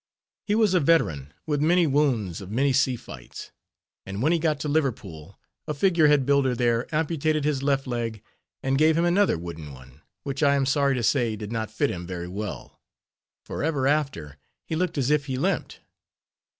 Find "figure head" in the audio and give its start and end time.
5.75-6.25